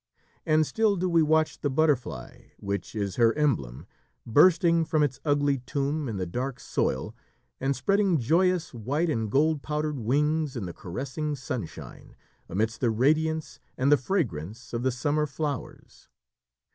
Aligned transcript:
And 0.47 0.65
still 0.65 0.95
do 0.95 1.07
we 1.07 1.21
watch 1.21 1.59
the 1.61 1.69
butterfly, 1.69 2.45
which 2.57 2.95
is 2.95 3.17
her 3.17 3.33
emblem, 3.37 3.85
bursting 4.25 4.83
from 4.83 5.03
its 5.03 5.19
ugly 5.23 5.59
tomb 5.59 6.09
in 6.09 6.17
the 6.17 6.25
dark 6.25 6.59
soil, 6.59 7.15
and 7.59 7.75
spreading 7.75 8.17
joyous 8.17 8.73
white 8.73 9.11
and 9.11 9.29
gold 9.29 9.61
powdered 9.61 9.99
wings 9.99 10.55
in 10.55 10.65
the 10.65 10.73
caressing 10.73 11.35
sunshine, 11.35 12.15
amidst 12.49 12.81
the 12.81 12.89
radiance 12.89 13.59
and 13.77 13.91
the 13.91 13.95
fragrance 13.95 14.73
of 14.73 14.81
the 14.81 14.91
summer 14.91 15.27
flowers. 15.27 16.09